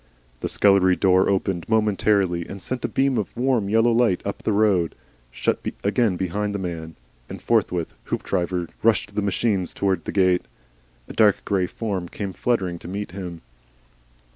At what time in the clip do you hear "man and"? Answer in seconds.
6.57-7.39